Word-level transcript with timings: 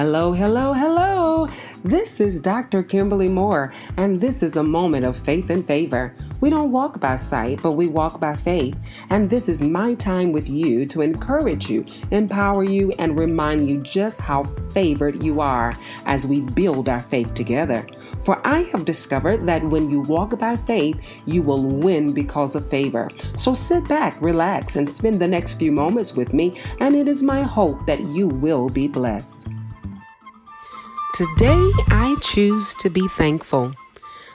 Hello, 0.00 0.32
hello, 0.32 0.72
hello. 0.72 1.46
This 1.84 2.20
is 2.20 2.40
Dr. 2.40 2.82
Kimberly 2.82 3.28
Moore, 3.28 3.74
and 3.98 4.18
this 4.18 4.42
is 4.42 4.56
a 4.56 4.62
moment 4.62 5.04
of 5.04 5.14
faith 5.14 5.50
and 5.50 5.66
favor. 5.66 6.14
We 6.40 6.48
don't 6.48 6.72
walk 6.72 6.98
by 7.00 7.16
sight, 7.16 7.60
but 7.62 7.72
we 7.72 7.86
walk 7.86 8.18
by 8.18 8.34
faith. 8.34 8.78
And 9.10 9.28
this 9.28 9.46
is 9.46 9.60
my 9.60 9.92
time 9.92 10.32
with 10.32 10.48
you 10.48 10.86
to 10.86 11.02
encourage 11.02 11.68
you, 11.68 11.84
empower 12.12 12.64
you, 12.64 12.92
and 12.98 13.18
remind 13.18 13.68
you 13.68 13.82
just 13.82 14.18
how 14.18 14.44
favored 14.72 15.22
you 15.22 15.42
are 15.42 15.74
as 16.06 16.26
we 16.26 16.40
build 16.40 16.88
our 16.88 17.00
faith 17.00 17.34
together. 17.34 17.86
For 18.24 18.40
I 18.46 18.60
have 18.72 18.86
discovered 18.86 19.42
that 19.42 19.62
when 19.64 19.90
you 19.90 20.00
walk 20.00 20.38
by 20.38 20.56
faith, 20.56 20.98
you 21.26 21.42
will 21.42 21.62
win 21.62 22.14
because 22.14 22.54
of 22.54 22.70
favor. 22.70 23.10
So 23.36 23.52
sit 23.52 23.86
back, 23.86 24.16
relax, 24.22 24.76
and 24.76 24.88
spend 24.88 25.20
the 25.20 25.28
next 25.28 25.56
few 25.56 25.72
moments 25.72 26.16
with 26.16 26.32
me, 26.32 26.58
and 26.80 26.96
it 26.96 27.06
is 27.06 27.22
my 27.22 27.42
hope 27.42 27.84
that 27.84 28.00
you 28.06 28.28
will 28.28 28.70
be 28.70 28.88
blessed. 28.88 29.46
Today, 31.20 31.70
I 31.88 32.16
choose 32.22 32.74
to 32.76 32.88
be 32.88 33.06
thankful. 33.08 33.74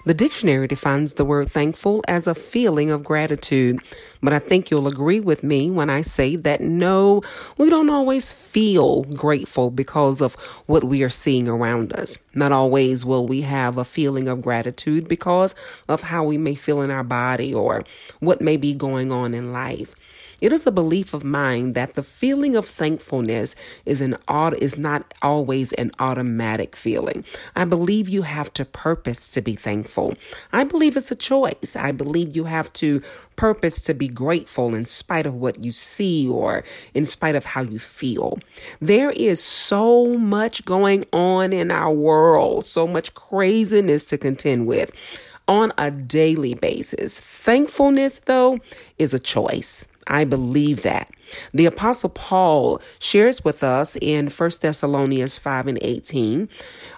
The 0.06 0.14
dictionary 0.14 0.68
defines 0.68 1.16
the 1.16 1.26
word 1.26 1.50
thankful 1.50 2.04
as 2.08 2.28
a 2.28 2.36
feeling 2.36 2.92
of 2.92 3.04
gratitude. 3.04 3.80
But 4.22 4.34
I 4.34 4.38
think 4.38 4.70
you'll 4.70 4.88
agree 4.88 5.20
with 5.20 5.44
me 5.44 5.72
when 5.72 5.90
I 5.90 6.02
say 6.02 6.36
that 6.36 6.62
no, 6.62 7.24
we 7.58 7.72
don't 7.72 7.90
always 7.90 8.32
feel 8.32 9.02
grateful 9.06 9.72
because 9.72 10.22
of 10.22 10.36
what 10.68 10.84
we 10.84 11.02
are 11.02 11.10
seeing 11.10 11.48
around 11.48 11.92
us. 11.92 12.20
Not 12.36 12.52
always 12.52 13.04
will 13.04 13.26
we 13.26 13.42
have 13.42 13.80
a 13.80 13.84
feeling 13.84 14.28
of 14.28 14.44
gratitude 14.44 15.08
because 15.08 15.56
of 15.88 16.04
how 16.04 16.24
we 16.24 16.38
may 16.38 16.54
feel 16.54 16.84
in 16.84 16.92
our 16.92 17.04
body 17.04 17.52
or 17.52 17.84
what 18.20 18.42
may 18.42 18.58
be 18.58 18.76
going 18.76 19.12
on 19.12 19.34
in 19.34 19.52
life. 19.52 19.96
It 20.42 20.52
is 20.52 20.68
a 20.68 20.72
belief 20.72 21.14
of 21.14 21.24
mine 21.24 21.74
that 21.74 21.94
the 21.94 22.04
feeling 22.04 22.56
of 22.56 22.66
thankfulness 22.66 23.56
is 23.86 24.02
an 24.02 24.18
is 24.60 24.78
not 24.78 25.14
always 25.22 25.74
an 25.74 25.92
automatic 26.00 26.76
feeling. 26.76 27.26
I 27.56 27.66
believe 27.66 28.10
you 28.10 28.24
have 28.24 28.54
to 28.54 28.66
purpose 28.66 29.30
to 29.30 29.42
be 29.42 29.56
thankful. 29.56 30.16
I 30.52 30.64
believe 30.64 30.98
it's 30.98 31.12
a 31.12 31.16
choice. 31.16 31.76
I 31.76 31.92
believe 31.92 32.36
you 32.36 32.46
have 32.46 32.72
to 32.74 33.02
purpose 33.36 33.82
to 33.82 33.94
be 33.94 34.08
grateful 34.08 34.74
in 34.74 34.86
spite 34.86 35.26
of 35.26 35.36
what 35.36 35.64
you 35.64 35.72
see 35.72 36.28
or 36.28 36.64
in 36.94 37.06
spite 37.06 37.36
of 37.36 37.46
how 37.46 37.62
you 37.62 37.80
feel. 37.80 38.40
There 38.80 39.12
is 39.12 39.44
so 39.44 40.18
much 40.18 40.66
going 40.66 41.06
on 41.12 41.54
in 41.54 41.72
our 41.72 41.92
world, 41.92 42.66
so 42.66 42.88
much 42.88 43.14
craziness 43.14 44.06
to 44.06 44.18
contend 44.18 44.68
with 44.68 44.92
on 45.48 45.72
a 45.78 45.92
daily 45.92 46.54
basis. 46.56 47.20
Thankfulness, 47.20 48.20
though, 48.26 48.58
is 48.98 49.14
a 49.14 49.20
choice. 49.20 49.88
I 50.08 50.24
believe 50.24 50.84
that. 50.84 51.10
The 51.54 51.66
apostle 51.66 52.10
Paul 52.10 52.82
shares 53.00 53.44
with 53.44 53.64
us 53.64 53.98
in 54.02 54.30
1 54.30 54.52
Thessalonians 54.62 55.38
5 55.40 55.68
and 55.68 55.80
18, 55.82 56.48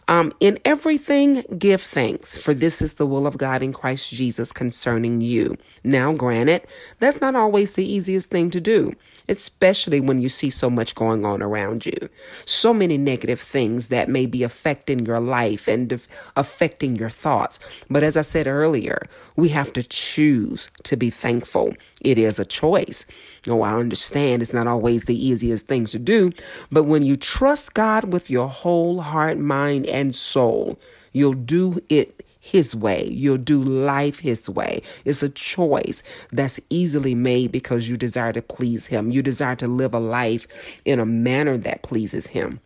um, 0.09 0.33
in 0.39 0.59
everything 0.65 1.43
give 1.57 1.81
thanks, 1.81 2.37
for 2.37 2.53
this 2.53 2.81
is 2.81 2.95
the 2.95 3.05
will 3.05 3.25
of 3.25 3.37
God 3.37 3.63
in 3.63 3.73
Christ 3.73 4.09
Jesus 4.11 4.51
concerning 4.51 5.21
you. 5.21 5.55
Now, 5.83 6.13
granted, 6.13 6.63
that's 6.99 7.21
not 7.21 7.35
always 7.35 7.75
the 7.75 7.89
easiest 7.89 8.29
thing 8.29 8.51
to 8.51 8.59
do 8.59 8.91
especially 9.29 9.99
when 9.99 10.19
you 10.19 10.29
see 10.29 10.49
so 10.49 10.69
much 10.69 10.95
going 10.95 11.25
on 11.25 11.41
around 11.41 11.85
you. 11.85 12.09
So 12.45 12.73
many 12.73 12.97
negative 12.97 13.39
things 13.39 13.89
that 13.89 14.09
may 14.09 14.25
be 14.25 14.43
affecting 14.43 15.05
your 15.05 15.19
life 15.19 15.67
and 15.67 16.01
affecting 16.35 16.95
your 16.95 17.09
thoughts. 17.09 17.59
But 17.89 18.03
as 18.03 18.17
I 18.17 18.21
said 18.21 18.47
earlier, 18.47 19.01
we 19.35 19.49
have 19.49 19.73
to 19.73 19.83
choose 19.83 20.69
to 20.83 20.95
be 20.95 21.09
thankful. 21.09 21.73
It 22.01 22.17
is 22.17 22.39
a 22.39 22.45
choice. 22.45 23.05
Oh, 23.47 23.61
I 23.61 23.73
understand 23.73 24.41
it's 24.41 24.53
not 24.53 24.67
always 24.67 25.03
the 25.03 25.25
easiest 25.25 25.67
thing 25.67 25.85
to 25.87 25.99
do, 25.99 26.31
but 26.71 26.83
when 26.83 27.03
you 27.03 27.17
trust 27.17 27.73
God 27.73 28.13
with 28.13 28.29
your 28.29 28.49
whole 28.49 29.01
heart, 29.01 29.37
mind, 29.37 29.85
and 29.87 30.15
soul, 30.15 30.79
you'll 31.13 31.33
do 31.33 31.81
it 31.89 32.26
his 32.47 32.73
way. 32.73 33.09
You'll 33.11 33.37
do 33.37 33.61
life 33.61 34.19
His 34.19 34.49
way. 34.49 34.81
It's 35.03 35.21
a 35.21 35.29
choice 35.29 36.01
that's 36.31 36.59
easily 36.69 37.13
made 37.13 37.51
because 37.51 37.89
you 37.89 37.97
desire 37.97 38.31
to 38.33 38.41
please 38.41 38.87
Him. 38.87 39.11
You 39.11 39.21
desire 39.21 39.57
to 39.57 39.67
live 39.67 39.93
a 39.93 39.99
life 39.99 40.79
in 40.85 40.99
a 40.99 41.05
manner 41.05 41.57
that 41.57 41.83
pleases 41.83 42.27
Him. 42.27 42.61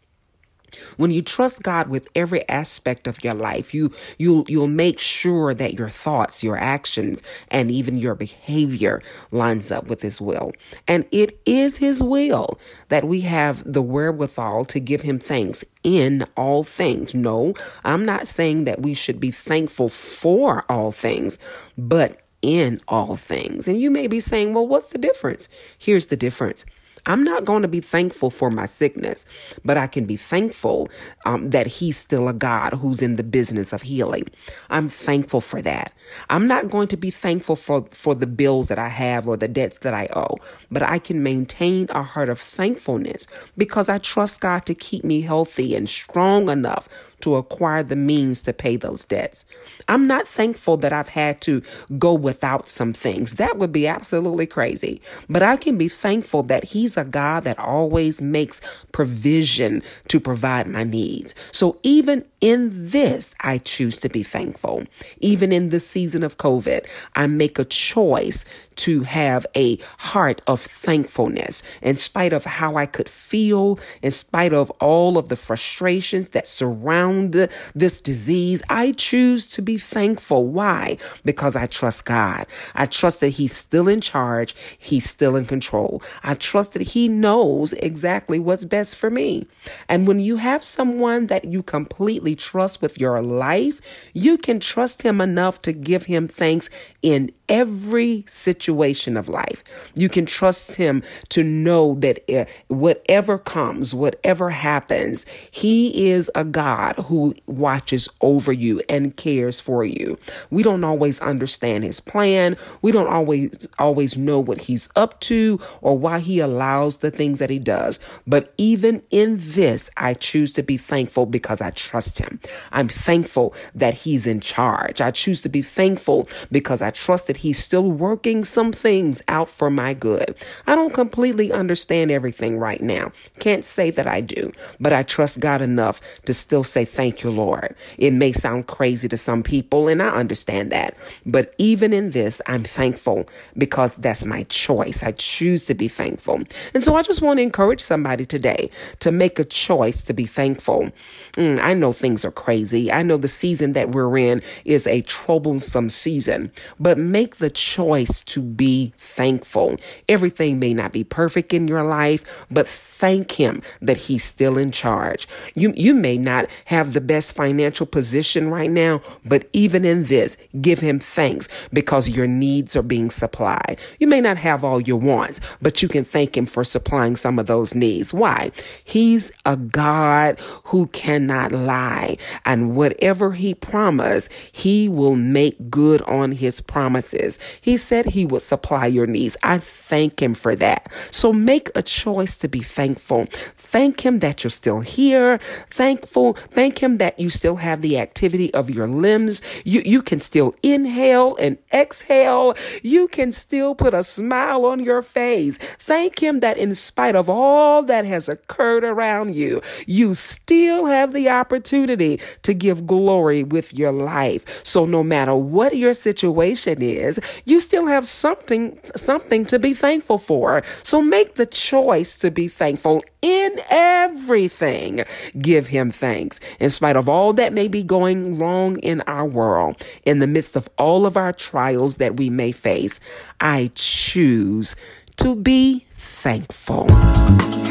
When 0.98 1.12
you 1.12 1.22
trust 1.22 1.64
God 1.64 1.90
with 1.90 2.10
every 2.16 2.48
aspect 2.50 3.08
of 3.08 3.24
your 3.24 3.34
life, 3.34 3.74
you 3.74 3.92
you'll 4.18 4.46
you'll 4.48 4.68
make 4.68 5.00
sure 5.00 5.54
that 5.54 5.74
your 5.78 5.90
thoughts, 5.90 6.44
your 6.44 6.58
actions, 6.58 7.24
and 7.50 7.72
even 7.72 7.98
your 7.98 8.16
behavior 8.16 9.02
lines 9.32 9.72
up 9.72 9.88
with 9.88 10.02
his 10.02 10.22
will. 10.22 10.52
And 10.88 11.06
it 11.12 11.40
is 11.46 11.78
his 11.78 12.02
will 12.02 12.60
that 12.90 13.06
we 13.06 13.22
have 13.22 13.64
the 13.72 13.82
wherewithal 13.82 14.66
to 14.66 14.80
give 14.80 15.02
him 15.02 15.20
thanks 15.20 15.64
in 15.84 16.26
all 16.36 16.64
things. 16.64 17.14
No, 17.14 17.54
I'm 17.84 18.06
not 18.06 18.28
saying 18.28 18.66
that 18.66 18.82
we 18.82 18.94
should 18.94 19.20
be 19.20 19.32
thankful 19.32 19.90
for 19.90 20.66
all 20.70 20.92
things, 20.92 21.40
but 21.78 22.22
in 22.42 22.82
all 22.88 23.16
things. 23.16 23.68
And 23.68 23.80
you 23.80 23.92
may 23.92 24.08
be 24.08 24.20
saying, 24.20 24.54
well, 24.54 24.68
what's 24.68 24.88
the 24.88 24.98
difference? 24.98 25.50
Here's 25.78 26.08
the 26.08 26.18
difference. 26.18 26.66
I'm 27.06 27.24
not 27.24 27.46
going 27.46 27.62
to 27.64 27.68
be 27.68 27.82
thankful 27.82 28.30
for 28.30 28.50
my 28.52 28.66
sickness, 28.66 29.26
but 29.66 29.78
I 29.78 29.88
can 29.88 30.06
be 30.06 30.18
thankful 30.18 30.90
um, 31.26 31.50
that 31.52 31.68
He's 31.68 31.98
still 31.98 32.28
a 32.28 32.34
God 32.34 32.74
who's 32.74 33.02
in 33.02 33.16
the 33.16 33.24
business 33.24 33.74
of 33.74 33.84
healing. 33.84 34.26
I'm 34.70 34.90
thankful 34.90 35.42
for 35.42 35.62
that. 35.62 35.94
I'm 36.30 36.48
not 36.48 36.70
going 36.70 36.88
to 36.90 36.98
be 36.98 37.12
thankful 37.12 37.56
for, 37.56 37.88
for 37.92 38.16
the 38.16 38.28
bills 38.28 38.68
that 38.70 38.80
I 38.80 38.90
have 38.90 39.28
or 39.28 39.38
the 39.38 39.48
debts 39.48 39.80
that 39.80 39.94
I 39.94 40.08
owe, 40.16 40.38
but 40.72 40.82
I 40.84 41.00
can 41.00 41.24
maintain 41.24 41.88
a 41.90 42.04
heart 42.04 42.30
of 42.30 42.40
thankfulness 42.40 43.28
because 43.58 43.90
I 43.90 43.98
trust 43.98 44.42
God 44.42 44.66
to 44.66 44.76
keep 44.76 45.04
me 45.04 45.22
healthy 45.22 45.76
and 45.76 45.90
strong 45.90 46.50
enough 46.50 46.90
to 47.22 47.36
acquire 47.36 47.84
the 47.84 47.96
means 47.96 48.42
to 48.44 48.54
pay 48.54 48.76
those 48.76 49.06
debts. 49.06 49.46
I'm 49.88 50.08
not 50.08 50.28
thankful 50.28 50.78
that 50.78 50.94
I've 50.94 51.10
had 51.10 51.42
to 51.42 51.62
go 51.98 52.14
without 52.14 52.70
some 52.70 52.94
things. 52.94 53.34
That 53.34 53.58
would 53.58 53.72
be 53.72 53.88
absolutely 53.88 54.46
crazy. 54.46 55.02
But 55.30 55.44
I 55.44 55.58
can 55.58 55.78
be 55.78 55.88
thankful 55.88 56.44
that 56.44 56.66
He's 56.66 56.98
a 56.98 57.04
God 57.04 57.44
that 57.44 57.60
always 57.60 58.22
makes 58.22 58.62
provision 58.92 59.82
to 60.08 60.20
provide 60.20 60.68
my 60.68 60.84
needs. 60.84 61.36
So 61.52 61.80
even 61.84 62.26
in 62.42 62.70
this, 62.88 63.36
I 63.40 63.60
choose 63.60 63.98
to 64.00 64.10
be 64.10 64.24
thankful. 64.24 64.84
Even 65.20 65.52
in 65.52 65.70
this 65.70 65.88
season 65.88 66.24
of 66.24 66.38
COVID, 66.38 66.88
I 67.16 67.28
make 67.28 67.60
a 67.60 67.66
choice 67.66 68.46
to 68.78 69.04
have 69.04 69.46
a 69.56 69.78
heart 70.00 70.42
of 70.48 70.60
thankfulness 70.60 71.62
in 71.82 71.98
spite 71.98 72.34
of 72.34 72.46
how 72.46 72.78
I 72.78 72.88
could 72.88 73.08
feel, 73.08 73.80
in 74.02 74.10
spite 74.10 74.54
of 74.54 74.72
all 74.80 75.18
of 75.18 75.30
the 75.30 75.36
frustrations 75.36 76.30
that 76.30 76.48
surround 76.48 77.11
this 77.32 78.02
disease. 78.02 78.64
I 78.70 78.94
choose 78.94 79.48
to 79.52 79.62
be 79.62 79.78
thankful. 79.78 80.48
Why? 80.48 80.98
Because 81.26 81.56
I 81.56 81.68
trust 81.68 82.06
God. 82.06 82.46
I 82.76 82.86
trust 82.86 83.20
that 83.20 83.30
He's 83.30 83.56
still 83.56 83.88
in 83.88 84.02
charge. 84.02 84.56
He's 84.78 85.10
still 85.10 85.36
in 85.36 85.46
control. 85.46 86.02
I 86.24 86.36
trust 86.36 86.74
that 86.74 86.82
He 86.82 87.08
knows 87.08 87.74
exactly 87.74 88.40
what's 88.40 88.66
best 88.66 88.96
for 88.96 89.10
me. 89.10 89.48
And 89.88 90.08
when 90.08 90.20
you 90.20 90.38
have 90.38 90.64
someone 90.64 91.28
that 91.28 91.46
you 91.46 91.64
completely 91.64 92.36
trust 92.36 92.82
with 92.82 93.00
your 93.00 93.22
life, 93.22 93.82
you 94.14 94.38
can 94.38 94.60
trust 94.60 95.02
Him 95.02 95.22
enough 95.22 95.62
to 95.64 95.74
give 95.74 96.06
Him 96.06 96.28
thanks 96.28 96.70
in 97.02 97.32
every 97.52 98.24
situation 98.28 99.18
of 99.18 99.28
life. 99.28 99.92
You 99.94 100.08
can 100.08 100.26
trust 100.26 100.76
Him 100.76 101.04
to 101.30 101.44
know 101.44 101.96
that 101.96 102.24
uh, 102.32 102.46
whatever 102.70 103.38
comes, 103.38 103.94
whatever 103.94 104.50
happens, 104.50 105.26
He 105.52 106.10
is 106.10 106.32
a 106.34 106.46
God 106.46 106.96
who 107.08 107.36
watches 107.48 108.08
over 108.22 108.54
you 108.54 108.82
and 108.88 109.16
cares 109.18 109.60
for 109.60 109.84
you. 109.84 110.18
We 110.50 110.64
don't 110.64 110.86
always 110.86 111.20
understand 111.20 111.84
His 111.84 112.00
plan. 112.00 112.56
We 112.82 112.94
don't 112.94 113.12
always 113.12 113.68
always 113.78 114.18
know 114.18 114.40
what 114.40 114.62
He's 114.62 114.88
up 114.96 115.20
to 115.22 115.60
or 115.82 115.98
why 115.98 116.20
He 116.20 116.40
allows 116.40 117.00
the 117.00 117.12
things 117.12 117.40
that 117.40 117.50
He 117.50 117.60
does. 117.60 118.00
But 118.26 118.54
even 118.58 119.04
in 119.12 119.42
this, 119.42 119.90
I 119.98 120.14
choose 120.14 120.54
to 120.54 120.64
be 120.64 120.78
thankful 120.78 121.26
because 121.26 121.60
I 121.60 121.72
trust 121.72 122.20
Him. 122.20 122.40
I'm 122.72 122.88
thankful 122.88 123.54
that 123.76 123.94
He's 123.94 124.26
in 124.26 124.40
charge. 124.40 125.02
I 125.02 125.12
choose 125.12 125.42
to 125.42 125.50
be 125.50 125.62
thankful 125.62 126.30
because 126.50 126.82
I 126.82 126.92
trust 126.92 127.28
that 127.28 127.41
He's 127.42 127.58
still 127.58 127.90
working 127.90 128.44
some 128.44 128.72
things 128.72 129.24
out 129.28 129.50
for 129.50 129.72
my 129.72 129.96
good. 129.96 130.36
I 130.68 130.76
don't 130.76 130.94
completely 130.94 131.52
understand 131.52 132.12
everything 132.12 132.60
right 132.60 132.80
now. 132.80 133.12
Can't 133.40 133.66
say 133.66 133.90
that 133.90 134.06
I 134.06 134.22
do, 134.22 134.52
but 134.80 134.94
I 134.94 135.02
trust 135.02 135.40
God 135.40 135.60
enough 135.60 136.00
to 136.26 136.34
still 136.34 136.64
say 136.64 136.86
thank 136.86 137.24
you, 137.24 137.32
Lord. 137.32 137.76
It 137.98 138.12
may 138.12 138.32
sound 138.32 138.68
crazy 138.68 139.08
to 139.08 139.18
some 139.18 139.42
people, 139.42 139.88
and 139.88 140.04
I 140.04 140.10
understand 140.10 140.72
that. 140.72 140.96
But 141.26 141.56
even 141.58 141.94
in 141.94 142.12
this, 142.12 142.44
I'm 142.46 142.62
thankful 142.62 143.28
because 143.58 143.96
that's 143.96 144.24
my 144.24 144.44
choice. 144.44 145.02
I 145.02 145.14
choose 145.14 145.66
to 145.66 145.74
be 145.74 145.88
thankful. 145.88 146.42
And 146.76 146.84
so 146.84 146.96
I 146.96 147.02
just 147.02 147.24
want 147.24 147.40
to 147.40 147.44
encourage 147.44 147.82
somebody 147.82 148.24
today 148.24 148.70
to 149.00 149.12
make 149.12 149.40
a 149.40 149.46
choice 149.46 150.04
to 150.04 150.14
be 150.14 150.28
thankful. 150.28 150.92
Mm, 151.38 151.60
I 151.60 151.74
know 151.74 151.92
things 151.92 152.24
are 152.24 152.32
crazy. 152.32 152.92
I 152.92 153.02
know 153.02 153.18
the 153.18 153.28
season 153.28 153.74
that 153.74 153.94
we're 153.94 154.16
in 154.20 154.44
is 154.64 154.86
a 154.86 155.02
troublesome 155.02 155.90
season, 155.90 156.52
but 156.80 157.00
make 157.00 157.31
make 157.32 157.38
the 157.38 157.50
choice 157.50 158.24
to 158.24 158.42
be 158.42 158.92
thankful. 158.98 159.78
Everything 160.10 160.60
may 160.60 160.74
not 160.74 160.92
be 160.92 161.04
perfect 161.04 161.54
in 161.54 161.68
your 161.68 161.84
life, 161.84 162.24
but 162.52 162.68
thank 162.68 163.32
Him 163.32 163.62
that 163.82 163.98
He's 163.98 164.24
still 164.24 164.58
in 164.58 164.72
charge. 164.72 165.28
You, 165.56 165.74
you 165.78 165.94
may 165.94 166.18
not 166.18 166.48
have 166.66 166.92
the 166.94 167.00
best 167.00 167.34
financial 167.34 167.86
position 167.86 168.50
right 168.50 168.70
now, 168.70 169.02
but 169.24 169.48
even 169.54 169.86
in 169.86 170.06
this, 170.06 170.36
give 170.60 170.80
Him 170.80 171.00
thanks 171.00 171.48
because 171.72 172.10
your 172.10 172.28
needs 172.28 172.76
are 172.76 172.84
being 172.84 173.10
supplied. 173.10 173.80
You 174.00 174.08
may 174.08 174.20
not 174.20 174.38
have 174.38 174.66
all 174.66 174.82
your 174.82 175.00
wants, 175.00 175.40
but 175.62 175.82
you 175.82 175.88
can 175.88 176.04
thank 176.04 176.36
Him 176.36 176.46
for 176.46 176.66
supplying 176.66 177.16
some 177.16 177.40
of 177.40 177.46
those 177.46 177.74
needs. 177.74 178.14
Why? 178.14 178.52
He's 178.84 179.32
a 179.46 179.56
God 179.56 180.38
who 180.66 180.88
cannot 180.88 181.54
lie. 181.54 182.18
And 182.44 182.76
whatever 182.76 183.32
He 183.34 183.54
promised, 183.54 184.30
He 184.52 184.90
will 184.90 185.16
make 185.16 185.70
good 185.70 186.02
on 186.04 186.34
His 186.34 186.60
promises. 186.60 187.21
He 187.62 187.78
said 187.78 188.08
He 188.08 188.26
would 188.26 188.42
supply 188.42 188.86
your 188.88 189.08
needs. 189.08 189.38
I 189.44 189.58
thank 189.60 190.22
Him 190.22 190.34
for 190.34 190.56
that. 190.56 190.92
So 191.12 191.34
make 191.34 191.70
a 191.76 191.82
choice 191.82 192.38
to 192.38 192.48
be 192.48 192.62
thankful. 192.62 193.26
Thank 193.58 194.06
Him 194.06 194.20
that 194.20 194.44
you're 194.44 194.52
still 194.52 194.82
here. 194.82 195.38
Thankful. 195.70 196.34
Thank 196.34 196.82
Him 196.82 196.98
that 196.98 197.20
you 197.20 197.30
still 197.30 197.58
have 197.58 197.82
the 197.82 197.98
activity 198.00 198.54
of 198.54 198.70
your 198.70 198.88
limbs. 198.88 199.42
You, 199.64 199.82
you 199.86 200.02
can 200.02 200.20
still 200.20 200.56
inhale 200.64 201.36
and 201.38 201.58
exhale. 201.74 202.56
You 202.84 203.08
can 203.08 203.32
still 203.32 203.76
put 203.76 203.94
a 203.94 204.04
smile 204.04 204.66
on 204.66 204.80
your 204.80 205.02
face. 205.02 205.58
Thank 205.80 206.22
Him 206.22 206.40
that 206.42 206.58
in 206.58 206.76
spite 206.76 207.16
of 207.16 207.30
all 207.30 207.84
that 207.84 208.06
has 208.06 208.30
occurred 208.30 208.84
around 208.84 209.36
you, 209.36 209.62
you 209.86 210.14
still 210.14 210.86
have 210.86 211.14
the 211.14 211.30
opportunity 211.30 212.20
to 212.44 212.54
give 212.54 212.88
glory 212.88 213.44
with 213.44 213.74
your 213.74 213.92
life. 213.92 214.66
So 214.66 214.86
no 214.86 215.04
matter 215.04 215.36
what 215.36 215.78
your 215.78 215.94
situation 215.94 216.82
is, 217.02 217.20
you 217.46 217.60
still 217.60 217.88
have 217.88 218.08
something, 218.08 218.80
something 218.96 219.46
to 219.46 219.60
be 219.60 219.74
thankful 219.74 220.18
for. 220.18 220.64
So 220.84 221.02
make 221.02 221.36
the 221.36 221.46
choice 221.46 222.16
to 222.20 222.32
be 222.32 222.48
thankful 222.48 223.04
in 223.22 223.60
everything. 223.70 225.04
Give 225.40 225.68
him 225.68 225.92
thanks. 225.92 226.40
In 226.60 226.70
spite 226.70 226.96
of 226.96 227.10
all 227.10 227.34
that 227.34 227.54
may 227.54 227.68
be 227.68 227.84
going 227.84 228.38
wrong 228.38 228.78
in 228.80 229.02
our 229.02 229.26
world, 229.26 229.84
in 230.06 230.20
the 230.20 230.28
midst 230.28 230.56
of 230.56 230.70
all 230.78 231.06
of 231.06 231.18
our 231.18 231.34
trials 231.34 231.98
that 231.98 232.18
we 232.18 232.30
may 232.30 232.52
face, 232.52 233.00
I 233.40 233.72
choose 233.76 234.76
to 235.18 235.36
be 235.36 235.86
thankful. 235.94 236.88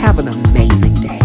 Have 0.01 0.19
an 0.19 0.29
amazing 0.29 0.95
day. 0.95 1.19